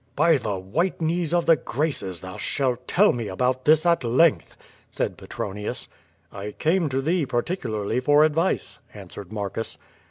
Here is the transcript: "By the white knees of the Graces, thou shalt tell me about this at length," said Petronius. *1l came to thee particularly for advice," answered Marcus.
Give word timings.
"By 0.15 0.37
the 0.37 0.57
white 0.57 0.99
knees 0.99 1.31
of 1.31 1.45
the 1.45 1.55
Graces, 1.55 2.21
thou 2.21 2.35
shalt 2.37 2.87
tell 2.87 3.13
me 3.13 3.27
about 3.27 3.65
this 3.65 3.85
at 3.85 4.03
length," 4.03 4.55
said 4.89 5.15
Petronius. 5.15 5.87
*1l 6.33 6.57
came 6.57 6.89
to 6.89 7.03
thee 7.03 7.27
particularly 7.27 7.99
for 7.99 8.23
advice," 8.23 8.79
answered 8.95 9.31
Marcus. 9.31 9.77